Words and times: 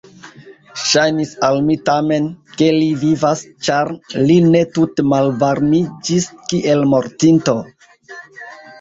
Ŝajnis 0.83 1.33
al 1.47 1.59
mi 1.67 1.75
tamen, 1.89 2.25
ke 2.61 2.71
li 2.79 2.89
vivas, 3.03 3.45
ĉar 3.69 3.93
li 4.27 4.41
ne 4.49 4.65
tute 4.81 5.09
malvarmiĝis 5.15 6.31
kiel 6.51 6.87
mortinto. 6.97 7.61